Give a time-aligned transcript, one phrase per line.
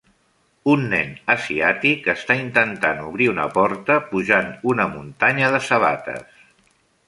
[0.71, 6.45] Un nen asiàtic està intentant obrir una porta pujant una muntanya de sabates.